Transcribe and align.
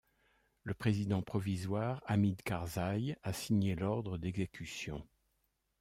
Le 0.63 0.73
président 0.73 1.21
provisoire 1.21 2.01
Hamid 2.07 2.41
Karzai 2.41 3.17
a 3.21 3.33
signé 3.33 3.75
l'ordre 3.75 4.17
d'exécution. 4.17 5.07